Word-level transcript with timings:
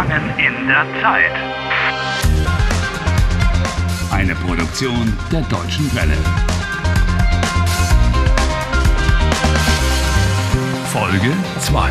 Gefangen 0.00 0.30
in 0.38 0.66
der 0.66 0.86
Zeit. 1.02 1.32
Eine 4.10 4.34
Produktion 4.34 5.14
der 5.30 5.42
Deutschen 5.42 5.94
Welle. 5.94 6.16
Folge 10.86 11.32
2. 11.60 11.90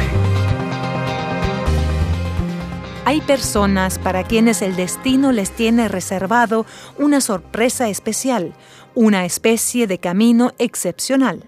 Hay 3.06 3.22
personas 3.22 4.00
para 4.00 4.23
quienes 4.23 4.64
el 4.64 4.76
destino 4.76 5.32
les 5.32 5.52
tiene 5.52 5.88
reservado 5.88 6.66
una 6.98 7.21
sorpresa 7.21 7.89
especial, 7.89 8.54
una 8.96 9.23
especie 9.26 9.86
de 9.86 10.00
camino 10.00 10.54
excepcional. 10.57 11.44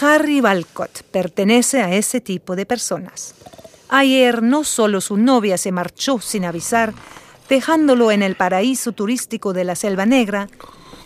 Harry 0.00 0.40
Walcott 0.40 1.02
pertenece 1.12 1.80
a 1.80 1.94
ese 1.94 2.20
tipo 2.20 2.56
de 2.56 2.66
personas. 2.66 3.36
Ayer 3.92 4.40
no 4.40 4.62
solo 4.62 5.00
su 5.00 5.16
novia 5.16 5.58
se 5.58 5.72
marchó 5.72 6.20
sin 6.20 6.44
avisar, 6.44 6.94
dejándolo 7.48 8.12
en 8.12 8.22
el 8.22 8.36
paraíso 8.36 8.92
turístico 8.92 9.52
de 9.52 9.64
la 9.64 9.74
Selva 9.74 10.06
Negra, 10.06 10.48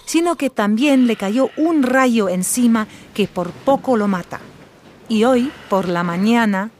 sino 0.05 0.37
que 0.37 0.51
también 0.51 1.07
le 1.07 1.17
cayó 1.17 1.49
un 1.57 1.83
rayo 1.83 2.29
encima 2.29 2.87
que 3.15 3.27
por 3.27 3.53
poco 3.53 3.97
lo 3.97 4.07
mata. 4.07 4.41
Y 5.09 5.25
hoy, 5.25 5.51
por 5.71 5.89
la 5.89 6.03
mañana, 6.03 6.71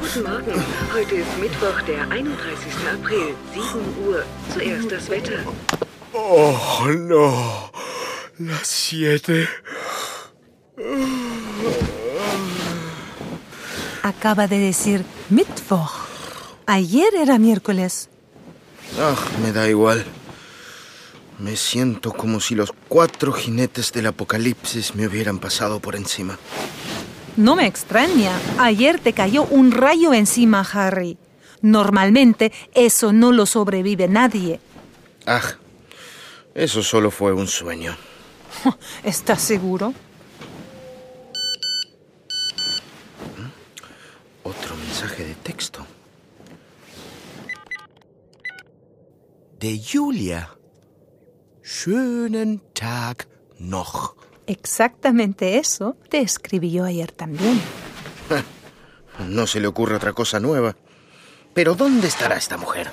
Guten 0.00 0.22
Morgen. 0.22 0.64
Heute 0.94 1.16
ist 1.16 1.38
Mittwoch, 1.38 1.82
der 1.82 2.08
31. 2.08 2.88
April, 2.92 3.34
7 3.52 4.06
Uhr. 4.06 4.24
Zuerst 4.52 4.90
das 4.90 5.10
Wetter. 5.10 5.44
Oh, 6.12 6.88
no. 6.96 7.70
Las 8.38 8.66
siete. 8.66 9.48
Acaba 14.06 14.46
de 14.46 14.58
decir 14.58 15.04
Mittwoch. 15.30 16.06
Ayer 16.66 17.14
era 17.14 17.38
miércoles. 17.38 18.08
Ah, 19.00 19.16
me 19.42 19.52
da 19.52 19.68
igual. 19.68 20.04
Me 21.38 21.56
siento 21.56 22.12
como 22.12 22.40
si 22.40 22.54
los 22.54 22.72
cuatro 22.88 23.32
jinetes 23.32 23.92
del 23.92 24.06
apocalipsis 24.06 24.94
me 24.94 25.06
hubieran 25.06 25.38
pasado 25.38 25.80
por 25.80 25.96
encima. 25.96 26.38
No 27.36 27.56
me 27.56 27.66
extraña. 27.66 28.32
Ayer 28.58 28.98
te 28.98 29.12
cayó 29.12 29.44
un 29.44 29.70
rayo 29.70 30.14
encima, 30.14 30.60
Harry. 30.60 31.18
Normalmente 31.60 32.52
eso 32.74 33.12
no 33.12 33.32
lo 33.32 33.44
sobrevive 33.44 34.08
nadie. 34.08 34.60
Ah, 35.26 35.42
eso 36.54 36.82
solo 36.82 37.10
fue 37.10 37.32
un 37.32 37.48
sueño. 37.48 37.96
¿Estás 39.02 39.42
seguro? 39.42 39.92
De 49.66 49.82
Julia. 49.82 50.48
Schönen 51.60 52.62
Tag 52.72 53.26
noch. 53.58 54.14
Exactamente 54.46 55.58
eso 55.58 55.96
te 56.08 56.20
escribió 56.20 56.84
ayer 56.84 57.10
también. 57.10 57.60
No 59.28 59.48
se 59.48 59.58
le 59.58 59.66
ocurre 59.66 59.96
otra 59.96 60.12
cosa 60.12 60.38
nueva. 60.38 60.76
Pero 61.52 61.74
¿dónde 61.74 62.06
estará 62.06 62.36
esta 62.36 62.56
mujer? 62.56 62.92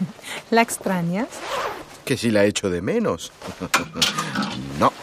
¿La 0.50 0.62
extrañas? 0.62 1.28
Que 2.06 2.16
si 2.16 2.30
la 2.30 2.46
echo 2.46 2.70
de 2.70 2.80
menos. 2.80 3.30
no. 4.78 4.94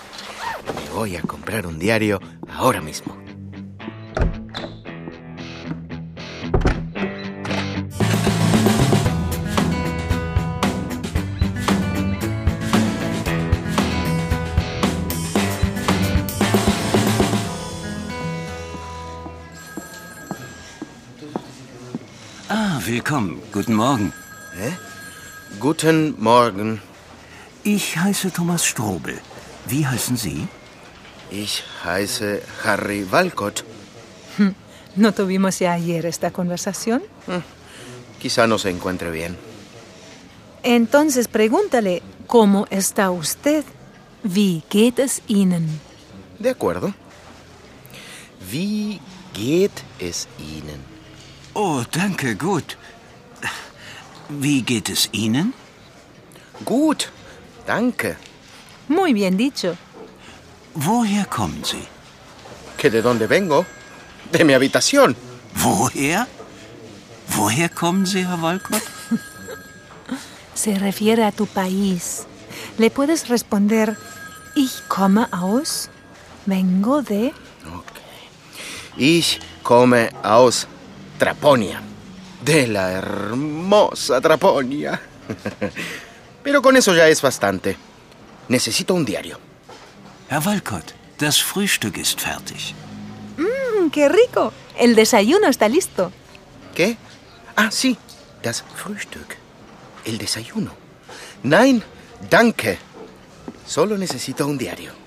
Me 0.73 0.89
voy 0.91 1.17
a 1.17 1.21
comprar 1.21 1.67
un 1.67 1.77
diario 1.77 2.19
ahora 2.49 2.81
mismo. 2.81 3.20
Willkommen. 22.85 23.41
Guten 23.51 23.75
Morgen. 23.75 24.13
Guten 25.59 26.15
Morgen. 26.19 26.81
Ich 27.63 27.97
heiße 27.97 28.31
Thomas 28.31 28.65
Strobel. 28.65 29.19
Wie 29.67 29.85
heißen 29.85 30.17
Sie? 30.17 30.47
Ich 31.29 31.63
heiße 31.83 32.41
Harry 32.63 33.05
Walcott. 33.11 33.63
¿No 34.95 35.13
tuvimos 35.13 35.59
ya 35.59 35.73
ayer 35.73 36.05
esta 36.05 36.31
conversación? 36.31 37.01
Quizá 38.19 38.47
no 38.47 38.57
se 38.57 38.69
encuentre 38.69 39.11
bien. 39.11 39.37
Entonces 40.63 41.27
pregúntale, 41.27 42.01
¿cómo 42.27 42.67
está 42.69 43.11
usted? 43.11 43.63
Wie 44.23 44.63
geht 44.69 44.99
es 44.99 45.21
Ihnen? 45.27 45.79
De 46.39 46.49
acuerdo. 46.49 46.93
Wie 48.51 48.99
geht 49.33 49.83
es 49.99 50.27
Ihnen? 50.39 51.00
Oh, 51.53 51.83
danke, 51.91 52.35
gut. 52.35 52.77
Wie 54.29 54.61
geht 54.61 54.89
es 54.89 55.09
Ihnen? 55.11 55.53
Gut, 56.63 57.11
danke. 57.65 58.15
Muy 58.87 59.13
bien 59.13 59.37
dicho. 59.37 59.75
Woher 60.73 61.25
kommen 61.25 61.63
Sie? 61.63 61.87
¿Que 62.77 62.89
de 62.89 63.01
dónde 63.01 63.27
vengo? 63.27 63.65
De 64.31 64.45
mi 64.45 64.53
habitación. 64.53 65.15
Woher? 65.55 66.27
Woher 67.35 67.69
kommen 67.69 68.05
Sie, 68.05 68.25
Herr 68.25 68.41
Walcott? 68.41 68.81
Se 70.53 70.77
refiere 70.79 71.25
a 71.25 71.31
tu 71.31 71.45
país. 71.45 72.25
Le 72.77 72.89
puedes 72.89 73.27
responder, 73.29 73.97
ich 74.55 74.87
komme 74.87 75.27
aus, 75.31 75.89
vengo 76.45 77.01
de... 77.01 77.33
Ich 78.97 79.39
komme 79.63 80.09
aus 80.23 80.67
Traponia. 81.21 81.79
De 82.43 82.65
la 82.65 82.93
hermosa 82.93 84.19
Traponia. 84.19 84.99
Pero 86.43 86.63
con 86.63 86.75
eso 86.75 86.95
ya 86.95 87.07
es 87.09 87.21
bastante. 87.21 87.77
Necesito 88.47 88.95
un 88.95 89.05
diario. 89.05 89.39
Herr 90.31 90.41
Walcott, 90.43 90.95
das 91.19 91.39
Frühstück 91.39 91.99
ist 91.99 92.19
fertig. 92.19 92.73
¡Mmm, 93.37 93.91
qué 93.91 94.09
rico! 94.09 94.51
El 94.75 94.95
desayuno 94.95 95.47
está 95.47 95.69
listo. 95.69 96.11
¿Qué? 96.73 96.97
Ah, 97.55 97.69
sí. 97.69 97.99
Das 98.41 98.63
Frühstück. 98.75 99.37
El 100.05 100.17
desayuno. 100.17 100.71
Nein, 101.43 101.83
danke. 102.31 102.79
Solo 103.67 103.95
necesito 103.95 104.47
un 104.47 104.57
diario. 104.57 105.00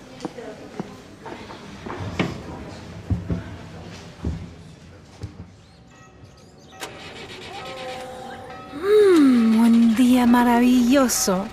Día 10.25 10.33
maravilloso, 10.33 11.47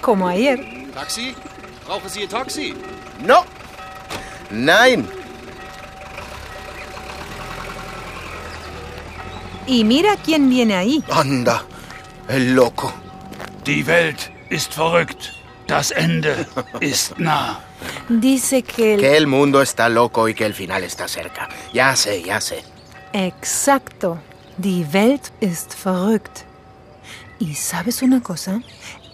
como 0.00 0.28
ayer. 0.28 0.58
Taxi? 0.94 1.34
Brauchen 1.84 2.10
Sie 2.10 2.26
Taxi? 2.26 2.74
No. 3.24 3.44
Nein. 4.50 5.08
Y 9.66 9.84
mira 9.84 10.16
quién 10.24 10.48
viene 10.48 10.76
ahí. 10.76 11.04
Anda. 11.10 11.64
El 12.28 12.54
loco. 12.54 12.92
Die 13.64 13.86
Welt 13.86 14.30
ist 14.50 14.74
verrückt. 14.74 15.32
Das 15.66 15.90
Ende 15.90 16.46
ist 16.80 17.18
nah. 17.18 17.58
Dice 18.08 18.62
que 18.62 18.94
el... 18.94 19.00
Que 19.00 19.16
el 19.16 19.26
mundo 19.26 19.60
está 19.60 19.88
loco 19.88 20.28
y 20.28 20.34
que 20.34 20.46
el 20.46 20.54
final 20.54 20.84
está 20.84 21.08
cerca. 21.08 21.48
Ya 21.72 21.96
sé, 21.96 22.22
ya 22.22 22.40
sé. 22.40 22.62
Exacto. 23.12 24.18
Die 24.58 24.86
Welt 24.92 25.32
ist 25.40 25.74
verrückt. 25.74 26.44
Y 27.38 27.54
sabes 27.54 28.02
una 28.02 28.22
cosa, 28.22 28.60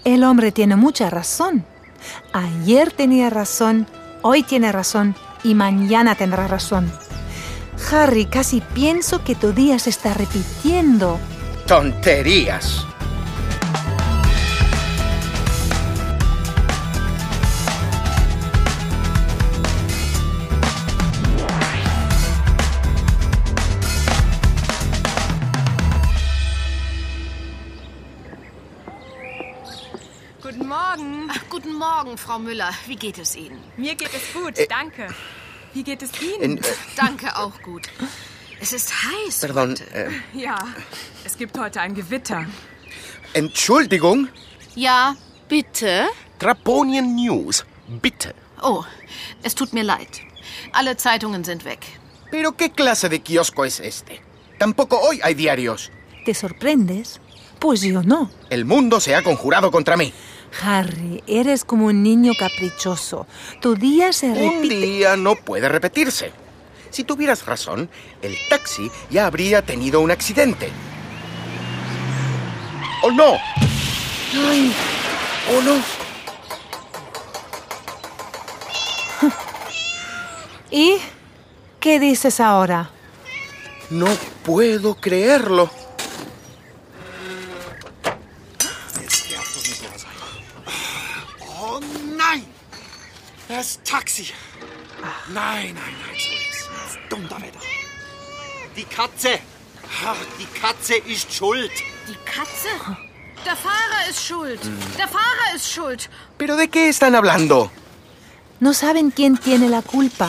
el 0.04 0.24
hombre 0.24 0.52
tiene 0.52 0.76
mucha 0.76 1.10
razón. 1.10 1.64
Ayer 2.32 2.92
tenía 2.92 3.30
razón, 3.30 3.86
hoy 4.22 4.42
tiene 4.42 4.72
razón 4.72 5.14
y 5.44 5.54
mañana 5.54 6.14
tendrá 6.14 6.46
razón. 6.48 6.92
Harry, 7.90 8.26
casi 8.26 8.60
pienso 8.74 9.24
que 9.24 9.34
tu 9.34 9.52
día 9.52 9.78
se 9.78 9.90
está 9.90 10.14
repitiendo. 10.14 11.18
Tonterías. 11.66 12.86
Morgen, 32.02 32.18
Frau 32.18 32.40
Müller. 32.40 32.70
Wie 32.88 32.96
geht 32.96 33.16
es 33.18 33.36
Ihnen? 33.36 33.60
Mir 33.76 33.94
geht 33.94 34.10
es 34.12 34.32
gut, 34.34 34.54
danke. 34.68 35.06
Wie 35.72 35.84
geht 35.84 36.02
es 36.02 36.10
Ihnen? 36.20 36.42
En- 36.42 36.58
eh, 36.58 36.62
Danke, 36.96 37.36
auch 37.36 37.62
gut. 37.62 37.82
Es 38.60 38.72
ist 38.72 38.92
heiß. 39.04 39.38
Perdón. 39.38 39.70
heute. 39.70 39.84
äh, 39.94 40.10
Ja, 40.34 40.56
es 41.24 41.36
gibt 41.38 41.56
heute 41.56 41.80
ein 41.80 41.94
Gewitter. 41.94 42.44
Entschuldigung. 43.34 44.28
Ja, 44.74 45.14
bitte? 45.48 46.06
Traponien 46.40 47.14
News. 47.14 47.64
Bitte. 47.86 48.34
Oh, 48.60 48.82
es 49.44 49.54
tut 49.54 49.72
mir 49.72 49.84
leid. 49.84 50.22
Alle 50.72 50.96
Zeitungen 50.96 51.44
sind 51.44 51.64
weg. 51.64 51.78
¿Pero 52.32 52.56
qué 52.56 52.70
clase 52.72 53.08
de 53.10 53.20
kiosco 53.20 53.64
es 53.64 53.78
este? 53.78 54.20
Tampoco 54.58 54.98
hoy 54.98 55.20
hay 55.22 55.34
diarios. 55.34 55.92
¿Te 56.24 56.34
sorprendes? 56.34 57.20
Pues 57.60 57.80
yo 57.82 58.02
no. 58.02 58.28
El 58.50 58.64
mundo 58.64 58.98
se 58.98 59.14
ha 59.14 59.22
conjurado 59.22 59.70
contra 59.70 59.96
mí. 59.96 60.12
Harry, 60.60 61.22
eres 61.26 61.64
como 61.64 61.86
un 61.86 62.02
niño 62.02 62.32
caprichoso. 62.38 63.26
Tu 63.60 63.74
día 63.74 64.12
se 64.12 64.26
Un 64.28 64.56
repite. 64.62 64.74
día 64.80 65.16
no 65.16 65.34
puede 65.36 65.68
repetirse. 65.68 66.32
Si 66.90 67.04
tuvieras 67.04 67.46
razón, 67.46 67.88
el 68.20 68.36
taxi 68.50 68.90
ya 69.10 69.26
habría 69.26 69.62
tenido 69.62 70.00
un 70.00 70.10
accidente. 70.10 70.70
¡Oh, 73.02 73.10
no! 73.10 73.32
¡Ay! 74.34 74.72
¡Oh, 75.56 75.62
no! 75.62 75.82
¿Y 80.70 80.96
qué 81.80 81.98
dices 82.00 82.40
ahora? 82.40 82.90
No 83.90 84.06
puedo 84.44 84.94
creerlo. 84.94 85.70
Das 93.72 93.82
Taxi. 93.84 94.26
Nein, 95.32 95.74
nein, 95.74 95.94
nein, 96.04 96.18
so 96.60 96.70
ist 96.86 96.98
Donnerwetter. 97.08 97.60
Die 98.76 98.84
Katze. 98.84 99.38
Ach, 100.04 100.16
die 100.38 100.60
Katze 100.60 100.96
ist 100.96 101.32
schuld. 101.32 101.70
Die 102.06 102.18
Katze? 102.26 102.68
Der 103.46 103.56
Fahrer 103.56 104.10
ist 104.10 104.22
schuld. 104.22 104.60
Der 104.98 105.08
Fahrer 105.08 105.54
ist 105.54 105.72
schuld. 105.72 106.10
¿Pero 106.36 106.56
de 106.56 106.68
qué 106.68 106.90
están 106.90 107.14
hablando? 107.14 107.70
No 108.60 108.74
saben 108.74 109.10
quién 109.10 109.38
tiene 109.38 109.70
la 109.70 109.80
culpa. 109.80 110.28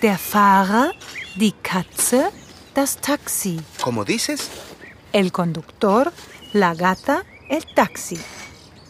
Der 0.00 0.16
Fahrer, 0.16 0.92
die 1.36 1.52
Katze, 1.62 2.32
das 2.72 2.96
Taxi. 2.96 3.60
¿Cómo 3.82 4.06
dices? 4.06 4.48
El 5.12 5.30
conductor, 5.30 6.10
la 6.54 6.72
gata, 6.72 7.22
el 7.50 7.66
taxi. 7.74 8.18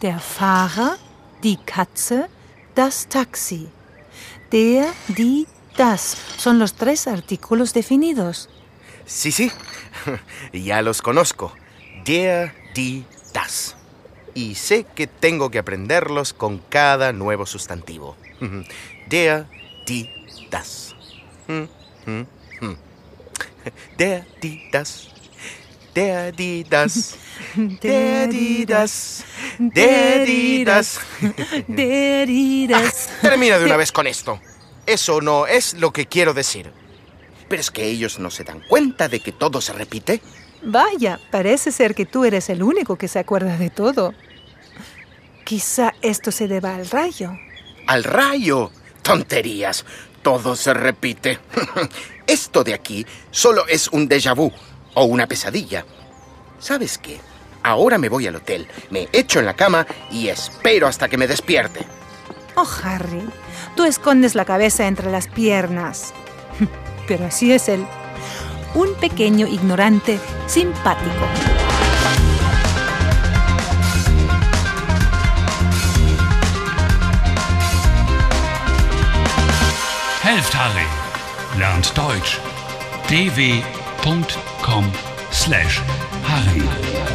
Der 0.01 0.19
Fahrer, 0.21 0.97
die 1.43 1.57
Katze, 1.65 2.29
das 2.75 3.09
Taxi. 3.09 3.67
Der, 4.51 4.93
die, 5.09 5.47
das 5.77 6.17
son 6.37 6.59
los 6.59 6.73
tres 6.73 7.07
artículos 7.07 7.73
definidos. 7.73 8.49
Sí, 9.05 9.31
sí. 9.31 9.51
Ya 10.53 10.81
los 10.81 11.01
conozco. 11.01 11.53
Der, 12.05 12.53
die, 12.75 13.05
das. 13.33 13.75
Y 14.33 14.55
sé 14.55 14.85
que 14.95 15.07
tengo 15.07 15.49
que 15.49 15.59
aprenderlos 15.59 16.33
con 16.33 16.59
cada 16.69 17.11
nuevo 17.13 17.45
sustantivo. 17.45 18.15
Der, 19.07 19.47
die, 19.87 20.09
das. 20.49 20.95
Der, 23.97 24.25
die, 24.41 24.69
das. 24.71 25.09
Der, 25.99 26.31
die, 26.39 26.63
das. 26.63 27.17
Der, 27.55 28.27
die, 28.27 28.65
das. 28.65 29.25
Der, 29.57 30.25
die, 30.25 30.63
das. 30.63 30.99
Der, 31.67 32.25
die, 32.25 32.67
das. 32.67 33.09
Termina 33.21 33.59
de 33.59 33.65
una 33.65 33.75
vez 33.75 33.91
con 33.91 34.07
esto. 34.07 34.39
Eso 34.85 35.19
no 35.19 35.45
es 35.45 35.73
lo 35.73 35.91
que 35.91 36.05
quiero 36.05 36.33
decir. 36.33 36.71
Pero 37.49 37.59
es 37.59 37.69
que 37.69 37.83
ellos 37.83 38.17
no 38.17 38.29
se 38.31 38.45
dan 38.45 38.61
cuenta 38.69 39.09
de 39.09 39.19
que 39.19 39.33
todo 39.33 39.59
se 39.59 39.73
repite. 39.73 40.21
Vaya, 40.63 41.19
parece 41.31 41.71
ser 41.71 41.95
que 41.95 42.05
tú 42.05 42.23
eres 42.23 42.49
el 42.49 42.63
único 42.63 42.95
que 42.95 43.09
se 43.09 43.19
acuerda 43.19 43.57
de 43.57 43.69
todo. 43.69 44.13
Quizá 45.43 45.93
esto 46.01 46.31
se 46.31 46.47
deba 46.47 46.75
al 46.75 46.89
rayo. 46.89 47.31
Al 47.87 48.05
rayo. 48.05 48.71
Tonterías. 49.01 49.83
Todo 50.21 50.55
se 50.55 50.73
repite. 50.73 51.39
Esto 52.27 52.63
de 52.63 52.73
aquí 52.73 53.05
solo 53.31 53.65
es 53.67 53.87
un 53.87 54.07
déjà 54.07 54.35
vu 54.35 54.51
o 54.93 55.03
una 55.05 55.27
pesadilla. 55.27 55.85
¿Sabes 56.59 56.97
qué? 56.97 57.19
Ahora 57.63 57.97
me 57.97 58.09
voy 58.09 58.27
al 58.27 58.35
hotel, 58.35 58.67
me 58.89 59.09
echo 59.11 59.39
en 59.39 59.45
la 59.45 59.55
cama 59.55 59.85
y 60.11 60.29
espero 60.29 60.87
hasta 60.87 61.09
que 61.09 61.17
me 61.17 61.27
despierte. 61.27 61.85
Oh, 62.55 62.67
Harry, 62.83 63.23
tú 63.75 63.83
escondes 63.85 64.35
la 64.35 64.45
cabeza 64.45 64.87
entre 64.87 65.11
las 65.11 65.27
piernas. 65.27 66.13
Pero 67.07 67.25
así 67.25 67.51
es 67.51 67.69
él. 67.69 67.85
Un 68.75 68.93
pequeño 68.95 69.47
ignorante 69.47 70.19
simpático. 70.47 71.25
Helft 80.23 80.53
Harry. 80.53 80.85
Lernt 81.57 81.93
Deutsch. 81.95 82.39
patreon.com 84.01 84.91
slash 85.31 85.81
Harry. 86.23 87.09